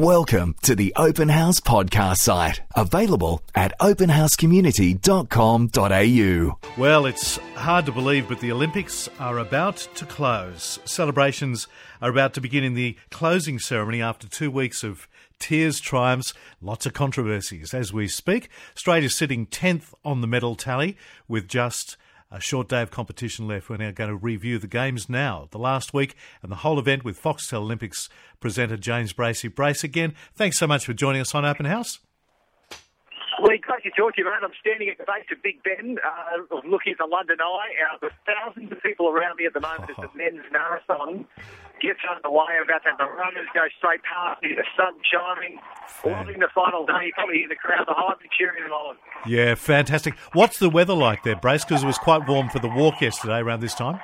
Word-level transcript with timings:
Welcome 0.00 0.56
to 0.62 0.74
the 0.74 0.94
Open 0.96 1.28
House 1.28 1.60
podcast 1.60 2.20
site, 2.20 2.62
available 2.74 3.42
at 3.54 3.78
openhousecommunity.com.au. 3.80 6.80
Well, 6.80 7.04
it's 7.04 7.36
hard 7.54 7.84
to 7.84 7.92
believe, 7.92 8.26
but 8.26 8.40
the 8.40 8.50
Olympics 8.50 9.10
are 9.18 9.36
about 9.36 9.76
to 9.96 10.06
close. 10.06 10.78
Celebrations 10.86 11.68
are 12.00 12.08
about 12.08 12.32
to 12.32 12.40
begin 12.40 12.64
in 12.64 12.72
the 12.72 12.96
closing 13.10 13.58
ceremony 13.58 14.00
after 14.00 14.26
two 14.26 14.50
weeks 14.50 14.82
of 14.82 15.06
tears, 15.38 15.80
triumphs, 15.80 16.32
lots 16.62 16.86
of 16.86 16.94
controversies. 16.94 17.74
As 17.74 17.92
we 17.92 18.08
speak, 18.08 18.48
Australia's 18.74 19.14
sitting 19.14 19.48
10th 19.48 19.92
on 20.02 20.22
the 20.22 20.26
medal 20.26 20.56
tally 20.56 20.96
with 21.28 21.46
just 21.46 21.98
a 22.30 22.40
short 22.40 22.68
day 22.68 22.82
of 22.82 22.90
competition 22.90 23.48
left. 23.48 23.68
We're 23.68 23.78
now 23.78 23.90
going 23.90 24.10
to 24.10 24.16
review 24.16 24.58
the 24.58 24.66
games 24.66 25.08
now, 25.08 25.48
the 25.50 25.58
last 25.58 25.92
week, 25.92 26.14
and 26.42 26.50
the 26.50 26.56
whole 26.56 26.78
event 26.78 27.04
with 27.04 27.20
Foxtel 27.20 27.58
Olympics 27.60 28.08
presenter 28.38 28.76
James 28.76 29.12
Bracey. 29.12 29.52
Brace 29.54 29.84
again, 29.84 30.14
thanks 30.34 30.58
so 30.58 30.66
much 30.66 30.86
for 30.86 30.92
joining 30.92 31.20
us 31.20 31.34
on 31.34 31.44
Open 31.44 31.66
House. 31.66 32.00
Lee, 33.40 33.56
great 33.56 33.82
to 33.84 33.90
talk 33.96 34.14
to 34.14 34.20
you, 34.20 34.28
mate. 34.28 34.44
I'm 34.44 34.52
standing 34.60 34.88
at 34.92 34.98
the 34.98 35.08
base 35.08 35.24
of 35.32 35.40
Big 35.42 35.62
Ben, 35.64 35.96
uh, 35.96 36.44
looking 36.68 36.92
at 36.92 37.00
the 37.00 37.08
London 37.08 37.40
Eye. 37.40 37.72
Uh, 37.80 37.96
there's 38.00 38.18
thousands 38.28 38.70
of 38.70 38.82
people 38.82 39.08
around 39.08 39.36
me 39.40 39.46
at 39.46 39.54
the 39.54 39.64
moment 39.64 39.88
as 39.88 39.96
the 39.96 40.12
men's 40.12 40.44
marathon 40.52 41.24
gets 41.80 42.04
underway. 42.04 42.60
About 42.60 42.84
to 42.84 42.92
have 42.92 43.00
the 43.00 43.08
runners 43.08 43.48
go 43.56 43.64
straight 43.80 44.04
past 44.04 44.42
me, 44.44 44.52
the 44.52 44.68
sun 44.76 44.92
shining, 45.08 45.56
loving 46.04 46.40
the 46.40 46.52
final 46.52 46.84
day. 46.84 47.08
You 47.08 47.12
probably 47.16 47.40
hear 47.40 47.48
the 47.48 47.56
crowd 47.56 47.88
behind 47.88 48.20
me 48.20 48.28
cheering 48.36 48.68
on. 48.68 48.96
Yeah, 49.24 49.54
fantastic. 49.56 50.18
What's 50.36 50.58
the 50.58 50.68
weather 50.68 50.94
like 50.94 51.22
there, 51.24 51.36
Brace? 51.36 51.64
Because 51.64 51.82
it 51.82 51.88
was 51.88 51.98
quite 51.98 52.28
warm 52.28 52.50
for 52.50 52.58
the 52.58 52.68
walk 52.68 53.00
yesterday 53.00 53.40
around 53.40 53.60
this 53.60 53.74
time. 53.74 54.00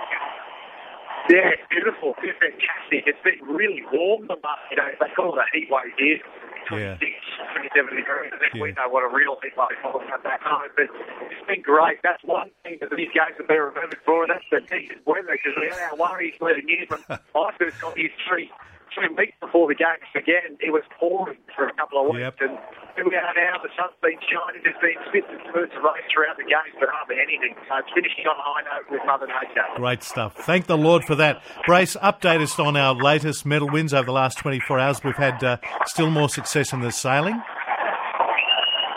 Yeah, 1.29 1.53
it's 1.53 1.69
beautiful. 1.69 2.15
It's 2.23 2.39
fantastic. 2.39 3.05
It's 3.05 3.21
been 3.21 3.43
really 3.45 3.83
warm 3.93 4.29
the 4.29 4.39
last 4.41 4.65
few 4.69 4.81
days. 4.81 4.97
They 4.97 5.13
call 5.15 5.37
it 5.37 5.43
a 5.43 5.49
heat 5.53 5.69
wave 5.69 5.93
here. 5.99 6.21
26, 6.69 6.99
27 6.99 7.97
degrees. 7.97 8.31
I 8.35 8.39
think 8.39 8.55
Yeah. 8.55 8.63
we 8.63 8.73
know 8.73 8.89
what 8.89 9.05
a 9.05 9.09
real 9.09 9.37
was 9.57 10.05
at 10.13 10.23
that 10.23 10.41
time. 10.43 10.71
But 10.77 10.87
it's 11.31 11.47
been 11.47 11.63
great. 11.63 12.03
That's 12.03 12.23
one 12.25 12.51
thing 12.63 12.79
that 12.81 12.91
these 12.97 13.11
guys 13.15 13.33
have 13.39 13.47
been 13.49 13.59
remembered 13.61 13.99
for, 14.05 14.27
that's 14.27 14.45
the 14.51 14.61
decent 14.61 15.07
weather, 15.07 15.33
because 15.39 15.55
we 15.61 15.69
had 15.69 15.79
our 15.91 15.97
worries 15.97 16.35
leading 16.41 16.69
in. 16.69 16.87
When 16.89 17.01
I 17.11 17.51
first 17.59 17.81
got 17.81 17.97
here 17.97 18.11
three, 18.29 18.51
three 18.95 19.09
weeks 19.15 19.37
before 19.41 19.69
the 19.69 19.75
games 19.75 20.07
began, 20.15 20.59
it 20.61 20.73
was 20.73 20.83
pouring 20.99 21.39
for 21.55 21.69
a 21.69 21.73
couple 21.75 22.01
of 22.03 22.07
weeks. 22.15 22.21
Yep. 22.21 22.37
And 22.41 22.59
here 22.97 23.05
we 23.05 23.15
are 23.15 23.35
now, 23.37 23.61
the 23.63 23.69
sun's 23.77 23.93
been 24.01 24.17
shining, 24.25 24.65
there's 24.65 24.81
been 24.81 24.97
spits 25.09 25.29
and 25.29 25.41
spurts 25.49 25.73
of 25.77 25.83
rain 25.85 26.01
throughout 26.13 26.37
the 26.41 26.49
games, 26.49 26.73
but 26.81 26.89
hardly 26.89 27.17
anything. 27.21 27.55
So 27.69 27.77
finishing 27.95 28.25
on 28.25 28.37
a 28.37 28.43
high 28.43 28.65
note 28.65 28.89
with 28.91 29.03
Mother 29.05 29.29
Nature. 29.29 29.69
Great 29.77 30.03
stuff. 30.03 30.35
Thank 30.35 30.67
the 30.67 30.79
Lord 30.79 31.05
for 31.05 31.15
that. 31.17 31.43
Brace, 31.67 31.97
update 31.97 32.41
us 32.41 32.59
on 32.59 32.77
our 32.77 32.95
latest 32.95 33.45
medal 33.45 33.69
wins 33.69 33.93
over 33.93 34.07
the 34.07 34.17
last 34.17 34.39
24 34.39 34.79
hours. 34.81 35.05
We've 35.05 35.15
had 35.15 35.45
uh, 35.45 35.59
still 35.85 36.11
more 36.11 36.29
success 36.29 36.73
in 36.73 36.81
the 36.81 36.91
sailing. 36.91 37.41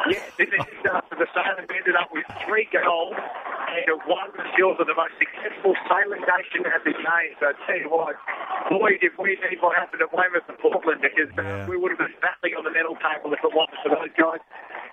Yes, 0.09 0.23
is 0.39 0.47
uh, 0.89 1.02
the 1.11 1.27
sailing 1.36 1.67
ended 1.70 1.95
up 2.00 2.09
with 2.14 2.25
three 2.47 2.67
goals 3.70 3.86
and 3.89 4.02
one 4.09 4.30
still 4.53 4.73
for 4.75 4.86
the 4.86 4.95
most 4.98 5.14
successful 5.20 5.73
sailing 5.89 6.22
nation 6.25 6.66
at 6.70 6.81
the 6.84 6.94
games. 6.94 7.36
So 7.39 7.52
I 7.52 7.53
tell 7.67 7.80
you 7.80 7.89
what, 7.89 8.16
boys, 8.70 9.00
if 9.02 9.14
we 9.17 9.38
need 9.50 9.61
what 9.61 9.76
happened 9.78 10.02
at 10.02 10.11
Weymouth 10.14 10.45
and 10.50 10.58
Portland, 10.59 11.02
because 11.02 11.30
uh, 11.38 11.42
Yeah. 11.42 11.67
we 11.70 11.78
would 11.78 11.92
have 11.94 12.02
been 12.02 12.16
battling 12.22 12.56
on 12.58 12.64
the 12.66 12.73
medal 12.73 12.95
table 13.00 13.34
if 13.34 13.42
it 13.44 13.53
wasn't 13.53 13.80
for 13.84 13.89
those 13.95 14.14
guys. 14.17 14.42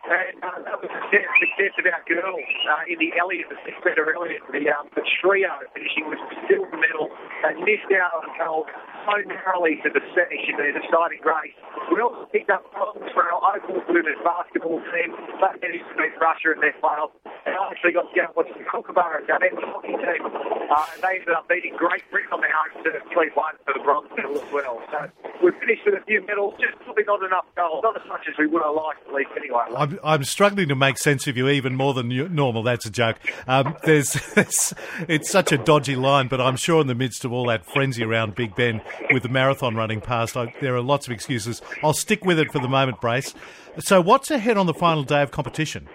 And 0.06 0.38
uh, 0.38 0.62
that 0.62 0.78
was 0.78 0.86
the 0.86 1.02
success, 1.10 1.27
success 1.42 1.72
of 1.83 1.84
our 1.91 2.02
girls 2.06 2.46
uh, 2.70 2.86
in 2.92 2.98
the 3.02 3.10
Elliott, 3.18 3.50
the 3.50 3.58
six 3.66 3.74
metre 3.83 4.06
Elliott, 4.14 4.38
the, 4.55 4.62
um, 4.70 4.86
the 4.94 5.02
trio 5.18 5.50
finishing 5.74 6.06
with 6.06 6.22
the 6.30 6.36
silver 6.46 6.78
medal. 6.78 7.11
They 7.42 7.58
missed 7.66 7.90
out 7.98 8.22
on 8.22 8.30
gold 8.38 8.70
so 9.02 9.14
narrowly 9.27 9.83
to 9.83 9.90
the 9.90 10.02
finish 10.14 10.44
in 10.46 10.55
their 10.62 10.70
deciding 10.78 11.22
race. 11.27 11.58
We 11.90 11.98
also 11.98 12.22
picked 12.30 12.50
up 12.55 12.62
bronze 12.70 13.02
for 13.14 13.27
our 13.27 13.58
Opals 13.58 13.83
women's 13.90 14.22
basketball 14.22 14.78
team. 14.94 15.11
But 15.42 15.58
they 15.58 15.74
managed 15.74 15.90
to 15.90 15.94
beat 15.98 16.14
Russia 16.22 16.55
in 16.55 16.61
their 16.62 16.74
finals. 16.78 17.11
And 17.47 17.55
I 17.55 17.70
actually 17.70 17.92
got 17.92 18.11
to 18.11 18.14
go 18.14 18.27
watch 18.34 18.48
the 18.50 18.64
Kookaburra 18.64 19.22
men's 19.41 19.62
hockey 19.62 19.94
team. 19.94 20.27
Uh, 20.27 20.86
and 20.95 21.02
they 21.02 21.23
ended 21.23 21.30
up 21.30 21.48
beating 21.48 21.77
Great 21.77 22.02
Britain 22.11 22.33
on 22.33 22.40
their 22.40 22.51
home 22.51 22.83
turf 22.83 23.02
3 23.12 23.30
1 23.34 23.55
for 23.64 23.73
the 23.73 23.80
bronze 23.84 24.11
medal 24.17 24.34
as 24.34 24.52
well. 24.52 24.83
So 24.90 25.08
we 25.45 25.52
finished 25.61 25.83
with 25.86 25.95
a 25.95 26.05
few 26.07 26.27
medals, 26.27 26.55
just 26.58 26.77
probably 26.83 27.05
not 27.05 27.23
enough 27.23 27.46
gold. 27.57 27.84
Not 27.84 28.01
as 28.01 28.08
much 28.08 28.27
as 28.29 28.34
we 28.36 28.48
would 28.48 28.62
have 28.62 28.74
liked, 28.74 29.07
at 29.07 29.14
least, 29.14 29.30
anyway. 29.36 29.62
I'm, 29.77 29.98
I'm 30.02 30.24
struggling 30.24 30.68
to 30.68 30.74
make 30.74 30.98
sense 30.98 31.29
of 31.29 31.36
you 31.36 31.48
even 31.48 31.77
more 31.77 31.95
than 31.95 32.11
you, 32.11 32.29
normal. 32.29 32.64
That's 32.64 32.84
a 32.84 32.90
joke. 32.90 33.18
Um, 33.46 33.77
there's, 33.84 34.17
it's, 34.36 34.74
it's 35.08 35.30
such 35.30 35.52
a 35.52 35.58
dodgy 35.58 35.95
line, 35.95 36.27
but 36.27 36.40
I'm 36.40 36.57
sure 36.57 36.80
in 36.80 36.89
the 36.89 36.96
midst 36.96 37.24
of 37.24 37.33
all 37.33 37.46
that 37.46 37.64
frenzy 37.64 38.02
around 38.02 38.34
Big 38.34 38.57
Ben 38.57 38.83
with 39.13 39.23
the 39.23 39.28
marathon 39.28 39.77
running 39.77 40.01
past, 40.01 40.36
I, 40.36 40.52
there 40.61 40.74
are 40.74 40.83
lots 40.83 41.07
of 41.07 41.13
excuses. 41.13 41.63
I'll 41.84 41.95
stick 41.95 42.24
with 42.24 42.40
it 42.40 42.51
for 42.51 42.58
the 42.58 42.68
moment, 42.68 43.01
Brace. 43.01 43.34
So, 43.78 44.01
what's 44.01 44.30
ahead 44.30 44.57
on 44.57 44.67
the 44.67 44.74
final 44.74 45.05
day 45.05 45.23
of 45.23 45.30
competition? 45.30 45.86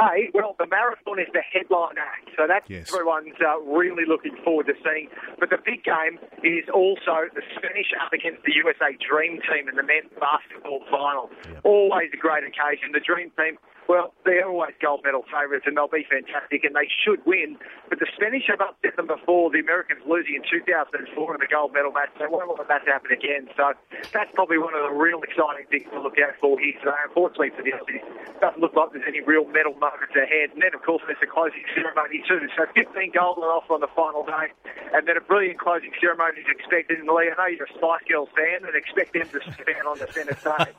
Today, 0.00 0.30
well, 0.32 0.56
the 0.58 0.66
marathon 0.66 1.18
is 1.20 1.28
the 1.32 1.42
headline 1.44 1.98
act, 2.00 2.30
so 2.36 2.46
that's 2.48 2.64
Yes. 2.70 2.88
everyone's 2.92 3.36
uh, 3.44 3.60
really 3.60 4.04
looking 4.08 4.36
forward 4.44 4.66
to 4.66 4.74
seeing. 4.82 5.08
But 5.38 5.50
the 5.50 5.58
big 5.60 5.84
game 5.84 6.16
is 6.42 6.64
also 6.72 7.28
the 7.34 7.42
Spanish 7.56 7.92
up 8.00 8.12
against 8.12 8.42
the 8.44 8.52
USA 8.64 8.96
Dream 8.96 9.40
Team 9.44 9.68
in 9.68 9.76
the 9.76 9.82
men's 9.84 10.08
basketball 10.18 10.80
final. 10.90 11.28
Always 11.64 12.08
a 12.14 12.16
great 12.16 12.44
occasion. 12.44 12.92
The 12.92 13.00
Dream 13.04 13.30
Team, 13.36 13.58
well, 13.90 14.14
they're 14.22 14.46
always 14.46 14.78
gold 14.78 15.02
medal 15.02 15.26
favourites, 15.26 15.66
and 15.66 15.74
they'll 15.74 15.90
be 15.90 16.06
fantastic, 16.06 16.62
and 16.62 16.78
they 16.78 16.86
should 16.86 17.18
win. 17.26 17.58
But 17.90 17.98
the 17.98 18.06
Spanish 18.14 18.46
have 18.46 18.62
upset 18.62 18.94
them 18.94 19.10
before. 19.10 19.50
The 19.50 19.58
Americans 19.58 20.06
losing 20.06 20.38
in 20.38 20.46
2004 20.46 20.94
in 20.94 21.40
the 21.42 21.50
gold 21.50 21.74
medal 21.74 21.90
match. 21.90 22.14
They 22.14 22.30
won't 22.30 22.46
want 22.46 22.62
that 22.62 22.86
to 22.86 22.90
happen 22.94 23.10
again. 23.10 23.50
So 23.58 23.74
that's 24.14 24.30
probably 24.38 24.62
one 24.62 24.78
of 24.78 24.86
the 24.86 24.94
real 24.94 25.18
exciting 25.26 25.66
things 25.74 25.90
to 25.90 25.98
look 25.98 26.22
out 26.22 26.38
for 26.38 26.54
here 26.62 26.78
today. 26.78 27.02
Unfortunately 27.02 27.50
for 27.50 27.66
the 27.66 27.74
Aussies, 27.74 28.06
doesn't 28.38 28.62
look 28.62 28.78
like 28.78 28.94
there's 28.94 29.10
any 29.10 29.26
real 29.26 29.42
medal 29.50 29.74
moments 29.74 30.14
ahead. 30.14 30.54
And 30.54 30.62
then, 30.62 30.70
of 30.70 30.86
course, 30.86 31.02
there's 31.10 31.18
the 31.18 31.26
closing 31.26 31.66
ceremony 31.74 32.22
too. 32.30 32.46
So 32.54 32.70
15 32.70 32.94
gold 33.10 33.42
on 33.42 33.50
offer 33.50 33.74
on 33.74 33.82
the 33.82 33.90
final 33.98 34.22
day, 34.22 34.54
and 34.94 35.02
then 35.02 35.18
a 35.18 35.24
brilliant 35.26 35.58
closing 35.58 35.90
ceremony 35.98 36.46
is 36.46 36.46
expected. 36.46 37.02
And 37.02 37.10
Lee, 37.10 37.26
I 37.26 37.34
know 37.34 37.50
you're 37.50 37.66
a 37.66 37.74
Spice 37.74 38.06
Girls 38.06 38.30
fan, 38.38 38.62
and 38.62 38.70
expect 38.78 39.18
them 39.18 39.26
to 39.34 39.42
stand 39.50 39.82
on 39.82 39.98
the 39.98 40.06
centre 40.14 40.38
stage. 40.38 40.78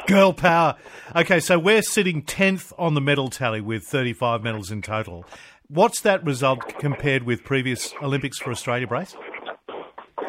Girl 0.08 0.32
power. 0.32 0.80
Okay, 1.14 1.40
so 1.40 1.58
we're 1.58 1.82
sitting 1.82 2.05
10th 2.14 2.72
on 2.78 2.94
the 2.94 3.00
medal 3.00 3.28
tally 3.28 3.60
with 3.60 3.84
35 3.84 4.42
medals 4.42 4.70
in 4.70 4.82
total. 4.82 5.24
What's 5.68 6.00
that 6.02 6.24
result 6.24 6.78
compared 6.78 7.24
with 7.24 7.42
previous 7.42 7.92
Olympics 8.00 8.38
for 8.38 8.50
Australia, 8.50 8.86
Brace? 8.86 9.16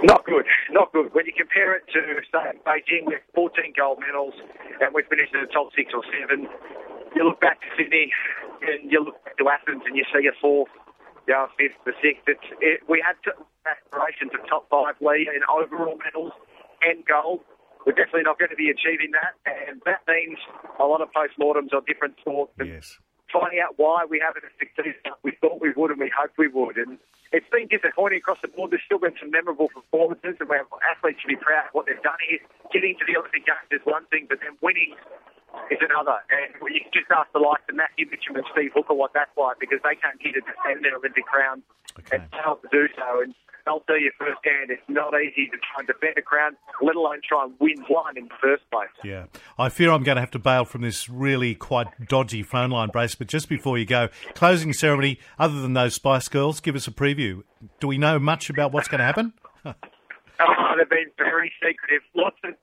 Not 0.03 0.25
good, 0.25 0.45
not 0.71 0.91
good. 0.93 1.13
When 1.13 1.25
you 1.25 1.33
compare 1.37 1.75
it 1.75 1.83
to, 1.93 2.01
say, 2.31 2.57
Beijing 2.65 3.05
with 3.05 3.21
14 3.35 3.73
gold 3.77 3.99
medals 3.99 4.33
and 4.81 4.93
we 4.93 5.03
finished 5.09 5.33
in 5.33 5.41
the 5.41 5.47
top 5.53 5.69
six 5.75 5.93
or 5.93 6.01
seven, 6.09 6.47
you 7.15 7.23
look 7.23 7.39
back 7.39 7.61
to 7.61 7.67
Sydney 7.77 8.11
and 8.61 8.91
you 8.91 9.05
look 9.05 9.23
back 9.23 9.37
to 9.37 9.49
Athens 9.49 9.83
and 9.85 9.95
you 9.95 10.05
see 10.13 10.27
a 10.27 10.33
fourth, 10.41 10.69
you 11.27 11.33
know, 11.33 11.47
fifth, 11.57 11.77
the 11.85 11.93
sixth. 12.01 12.25
It's, 12.25 12.47
it, 12.61 12.81
we 12.89 13.03
had 13.05 13.17
aspirations 13.65 14.31
of 14.33 14.41
top 14.49 14.69
five 14.69 14.95
league 15.01 15.29
in 15.29 15.41
overall 15.45 15.97
medals 16.01 16.33
and 16.81 17.05
gold. 17.05 17.41
We're 17.87 17.95
definitely 17.95 18.27
not 18.27 18.35
going 18.37 18.51
to 18.51 18.59
be 18.59 18.67
achieving 18.67 19.15
that, 19.15 19.39
and 19.47 19.79
that 19.87 20.03
means 20.11 20.35
a 20.77 20.83
lot 20.83 20.99
of 20.99 21.07
postmortems 21.15 21.71
on 21.71 21.87
different 21.87 22.19
sports. 22.19 22.51
And 22.59 22.67
Yes. 22.67 22.99
finding 23.31 23.61
out 23.63 23.79
why 23.79 24.03
we 24.03 24.19
haven't 24.19 24.43
succeeded 24.59 24.95
we 25.23 25.31
thought 25.39 25.61
we 25.63 25.71
would 25.71 25.91
and 25.91 25.99
we 25.99 26.11
hoped 26.11 26.37
we 26.37 26.49
would. 26.49 26.75
And 26.75 26.97
it's 27.31 27.47
been 27.49 27.67
disappointing 27.67 28.17
across 28.19 28.39
the 28.41 28.49
board. 28.49 28.71
There's 28.71 28.83
still 28.83 28.99
been 28.99 29.15
some 29.17 29.31
memorable 29.31 29.69
performances, 29.69 30.35
and 30.39 30.49
we 30.49 30.57
have 30.57 30.67
athletes 30.83 31.21
should 31.23 31.29
be 31.31 31.37
proud 31.39 31.67
of 31.67 31.71
what 31.71 31.85
they've 31.87 32.01
done 32.03 32.19
here. 32.27 32.39
Getting 32.75 32.97
to 32.99 33.05
the 33.07 33.15
Olympic 33.15 33.45
Games 33.47 33.71
is 33.71 33.79
one 33.87 34.03
thing, 34.11 34.27
but 34.27 34.41
then 34.43 34.57
winning 34.59 34.91
is 35.71 35.79
another. 35.79 36.19
And 36.27 36.59
you 36.67 36.81
can 36.83 36.91
just 36.91 37.07
ask 37.09 37.31
the 37.31 37.39
likes 37.39 37.63
of 37.71 37.75
Matthew 37.79 38.07
Mitcham 38.11 38.35
and 38.35 38.43
Steve 38.51 38.71
Hooker 38.75 38.95
what 38.95 39.13
that's 39.15 39.31
like 39.39 39.59
because 39.63 39.79
they 39.87 39.95
came 39.95 40.19
here 40.19 40.33
to 40.35 40.41
defend 40.43 40.83
their 40.83 40.99
Olympic 40.99 41.23
crown 41.25 41.63
Okay. 41.99 42.19
and 42.19 42.27
failed 42.35 42.59
to 42.63 42.67
do 42.67 42.87
so. 42.99 43.23
And 43.23 43.31
I'll 43.67 43.81
tell 43.81 43.99
you 43.99 44.11
firsthand, 44.17 44.69
it's 44.69 44.81
not 44.87 45.13
easy 45.19 45.47
to 45.47 45.57
try 45.57 45.79
and 45.79 45.87
defend 45.87 46.17
a 46.17 46.21
crown, 46.21 46.55
let 46.81 46.95
alone 46.95 47.21
try 47.27 47.43
and 47.43 47.53
win 47.59 47.83
one 47.87 48.17
in 48.17 48.25
the 48.25 48.35
first 48.41 48.63
place. 48.71 48.89
Yeah. 49.03 49.25
I 49.57 49.69
fear 49.69 49.91
I'm 49.91 50.03
going 50.03 50.15
to 50.15 50.21
have 50.21 50.31
to 50.31 50.39
bail 50.39 50.65
from 50.65 50.81
this 50.81 51.09
really 51.09 51.55
quite 51.55 51.87
dodgy 52.07 52.43
phone 52.43 52.71
line, 52.71 52.89
Brace. 52.89 53.15
But 53.15 53.27
just 53.27 53.49
before 53.49 53.77
you 53.77 53.85
go, 53.85 54.09
closing 54.33 54.73
ceremony, 54.73 55.19
other 55.37 55.61
than 55.61 55.73
those 55.73 55.93
Spice 55.95 56.27
Girls, 56.27 56.59
give 56.59 56.75
us 56.75 56.87
a 56.87 56.91
preview. 56.91 57.43
Do 57.79 57.87
we 57.87 57.97
know 57.97 58.19
much 58.19 58.49
about 58.49 58.71
what's 58.71 58.87
going 58.87 58.99
to 58.99 59.05
happen? 59.05 59.33
Oh, 60.39 60.73
they've 60.77 60.87
been 60.87 61.09
very 61.17 61.51
secretive. 61.59 62.03
Lots 62.15 62.37
of 62.43 62.53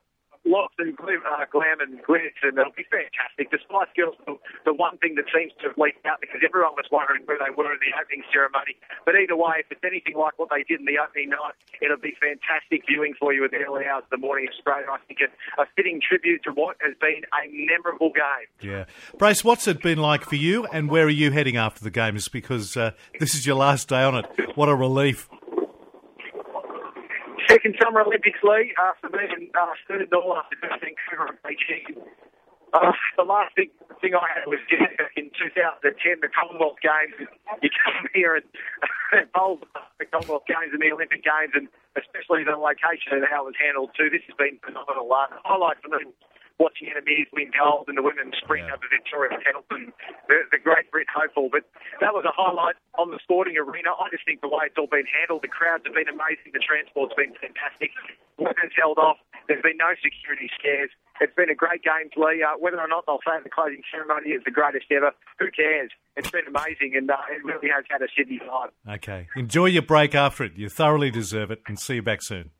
lots 0.44 0.74
of 0.78 0.86
glim, 0.96 1.20
uh, 1.24 1.44
glam 1.50 1.80
and 1.80 2.00
glitz, 2.04 2.36
and 2.44 2.56
it'll 2.56 2.76
be 2.76 2.86
fantastic. 2.88 3.50
The 3.50 3.58
Spice 3.64 3.90
Girls, 3.96 4.16
the, 4.28 4.36
the 4.64 4.74
one 4.74 4.98
thing 4.98 5.16
that 5.16 5.24
seems 5.32 5.52
to 5.60 5.72
have 5.72 5.78
leaked 5.80 6.04
out 6.06 6.20
because 6.20 6.40
everyone 6.44 6.76
was 6.76 6.86
wondering 6.92 7.24
where 7.24 7.40
they 7.40 7.52
were 7.52 7.72
in 7.72 7.80
the 7.80 7.92
opening 7.96 8.22
ceremony. 8.32 8.76
But 9.04 9.16
either 9.16 9.36
way, 9.36 9.64
if 9.64 9.72
it's 9.72 9.84
anything 9.84 10.16
like 10.16 10.38
what 10.38 10.52
they 10.52 10.62
did 10.64 10.80
in 10.80 10.86
the 10.86 11.00
opening 11.00 11.32
night, 11.32 11.56
it'll 11.80 12.00
be 12.00 12.14
fantastic 12.20 12.84
viewing 12.86 13.14
for 13.18 13.32
you 13.32 13.44
at 13.44 13.50
the 13.50 13.64
early 13.64 13.88
hours 13.88 14.04
of 14.04 14.12
the 14.12 14.20
morning 14.20 14.48
Australia. 14.52 14.86
I 14.92 15.00
think 15.08 15.20
a, 15.24 15.32
a 15.60 15.66
fitting 15.76 16.00
tribute 16.00 16.44
to 16.44 16.52
what 16.52 16.76
has 16.84 16.94
been 17.00 17.24
a 17.32 17.42
memorable 17.48 18.12
game. 18.12 18.48
Yeah. 18.60 18.84
Brace, 19.18 19.44
what's 19.44 19.66
it 19.66 19.82
been 19.82 19.98
like 19.98 20.24
for 20.24 20.36
you, 20.36 20.66
and 20.72 20.90
where 20.90 21.06
are 21.06 21.10
you 21.10 21.32
heading 21.32 21.56
after 21.56 21.82
the 21.82 21.90
games? 21.90 22.28
Because 22.28 22.76
uh, 22.76 22.92
this 23.18 23.34
is 23.34 23.46
your 23.46 23.56
last 23.56 23.88
day 23.88 24.02
on 24.02 24.14
it. 24.14 24.26
What 24.54 24.68
a 24.68 24.74
relief. 24.74 25.28
Second 27.64 27.80
Summer 27.80 28.04
Olympics, 28.04 28.44
Lee, 28.44 28.76
after 28.76 29.08
being 29.08 29.48
uh, 29.56 29.72
third 29.88 30.12
all 30.12 30.36
after 30.36 30.60
Vancouver 30.60 31.32
and 31.32 31.40
Beijing. 31.40 31.96
Uh, 32.76 32.92
the 33.16 33.24
last 33.24 33.56
big 33.56 33.72
thing 34.04 34.12
I 34.12 34.28
had 34.36 34.44
was 34.44 34.60
back 34.68 35.16
in 35.16 35.32
2010, 35.32 35.80
the 36.20 36.28
Commonwealth 36.28 36.76
Games. 36.84 37.16
You 37.64 37.70
come 37.72 38.04
here 38.12 38.36
and 38.36 38.44
bowl 39.32 39.64
the 39.96 40.04
Commonwealth 40.04 40.44
Games 40.44 40.76
and 40.76 40.82
the 40.84 40.92
Olympic 40.92 41.24
Games, 41.24 41.56
and 41.56 41.72
especially 41.96 42.44
the 42.44 42.52
location 42.52 43.16
and 43.16 43.24
how 43.24 43.48
it 43.48 43.56
was 43.56 43.56
handled 43.56 43.96
too. 43.96 44.12
This 44.12 44.28
has 44.28 44.36
been 44.36 44.60
phenomenal. 44.60 45.08
Uh, 45.08 45.32
highlight 45.48 45.80
for 45.80 45.88
me 45.88 46.04
watching 46.58 46.88
Meares 46.94 47.30
win 47.34 47.50
gold 47.50 47.90
in 47.90 47.98
the 47.98 48.04
women's 48.04 48.34
sprint 48.38 48.66
yeah. 48.70 48.78
over 48.78 48.86
Victoria 48.86 49.34
Pendleton, 49.42 49.92
the, 50.30 50.46
the 50.54 50.60
great 50.62 50.90
Brit 50.90 51.10
hopeful. 51.10 51.50
But 51.50 51.66
that 51.98 52.14
was 52.14 52.24
a 52.24 52.34
highlight 52.34 52.78
on 52.94 53.10
the 53.10 53.18
sporting 53.22 53.58
arena. 53.58 53.90
I 53.94 54.10
just 54.10 54.24
think 54.24 54.40
the 54.40 54.50
way 54.50 54.70
it's 54.70 54.78
all 54.78 54.90
been 54.90 55.08
handled, 55.10 55.42
the 55.42 55.50
crowds 55.50 55.82
have 55.86 55.94
been 55.94 56.08
amazing, 56.08 56.54
the 56.54 56.62
transport's 56.62 57.14
been 57.18 57.34
fantastic. 57.38 57.90
Women's 58.38 58.74
held 58.74 58.98
off. 58.98 59.18
There's 59.46 59.62
been 59.62 59.76
no 59.76 59.92
security 60.00 60.50
scares. 60.58 60.90
It's 61.20 61.34
been 61.34 61.50
a 61.50 61.54
great 61.54 61.82
game, 61.82 62.10
Lee. 62.16 62.42
Uh, 62.42 62.58
whether 62.58 62.80
or 62.80 62.88
not 62.88 63.06
they'll 63.06 63.22
say 63.22 63.38
the 63.42 63.50
closing 63.50 63.82
ceremony 63.90 64.30
is 64.30 64.42
the 64.44 64.50
greatest 64.50 64.86
ever, 64.90 65.12
who 65.38 65.50
cares? 65.50 65.90
It's 66.16 66.30
been 66.30 66.46
amazing, 66.48 66.94
and 66.96 67.10
uh, 67.10 67.16
it 67.30 67.44
really 67.44 67.68
has 67.68 67.84
had 67.88 68.02
a 68.02 68.08
Sydney 68.16 68.40
vibe. 68.40 68.70
Okay. 68.96 69.28
Enjoy 69.36 69.66
your 69.66 69.82
break 69.82 70.14
after 70.14 70.44
it. 70.44 70.52
You 70.56 70.68
thoroughly 70.68 71.10
deserve 71.10 71.50
it, 71.50 71.62
and 71.68 71.78
see 71.78 71.96
you 71.96 72.02
back 72.02 72.22
soon. 72.22 72.50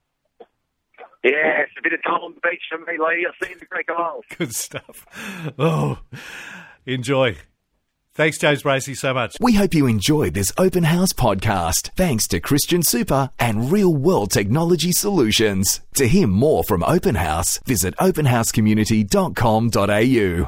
Yeah, 1.24 1.62
it's 1.62 1.72
a 1.78 1.82
bit 1.82 1.94
of 1.94 2.02
time 2.02 2.20
on 2.20 2.34
the 2.34 2.40
beach 2.48 2.60
for 2.70 2.78
me, 2.78 2.98
Lee. 2.98 3.26
I've 3.26 3.48
seen 3.48 3.58
the 3.58 3.64
Greek 3.64 3.88
Isles. 3.90 4.24
Good 4.36 4.54
stuff. 4.54 5.06
Oh, 5.58 5.98
enjoy. 6.84 7.38
Thanks, 8.14 8.38
James 8.38 8.62
Bracey, 8.62 8.96
so 8.96 9.12
much. 9.12 9.36
We 9.40 9.54
hope 9.54 9.74
you 9.74 9.88
enjoyed 9.88 10.34
this 10.34 10.52
open 10.56 10.84
house 10.84 11.12
podcast. 11.12 11.90
Thanks 11.96 12.28
to 12.28 12.38
Christian 12.38 12.84
Super 12.84 13.30
and 13.40 13.72
Real 13.72 13.92
World 13.92 14.30
Technology 14.30 14.92
Solutions. 14.92 15.80
To 15.94 16.06
hear 16.06 16.28
more 16.28 16.62
from 16.62 16.84
Open 16.84 17.16
House, 17.16 17.58
visit 17.66 17.96
openhousecommunity.com.au. 17.96 20.42